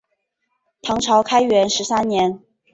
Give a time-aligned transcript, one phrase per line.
[0.81, 2.41] 唐朝开元十三年。